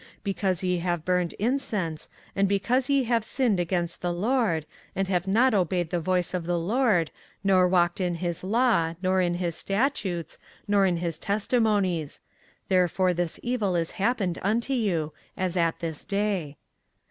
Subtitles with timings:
[0.01, 5.07] 24:044:023 Because ye have burned incense, and because ye have sinned against the LORD, and
[5.07, 7.11] have not obeyed the voice of the LORD,
[7.43, 12.19] nor walked in his law, nor in his statutes, nor in his testimonies;
[12.67, 16.57] therefore this evil is happened unto you, as at this day.